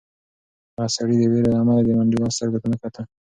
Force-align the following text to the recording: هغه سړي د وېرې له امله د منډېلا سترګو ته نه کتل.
هغه 0.75 0.87
سړي 0.97 1.15
د 1.19 1.23
وېرې 1.31 1.49
له 1.53 1.57
امله 1.61 1.81
د 1.85 1.89
منډېلا 1.97 2.27
سترګو 2.35 2.61
ته 2.61 2.67
نه 2.73 2.77
کتل. 2.83 3.05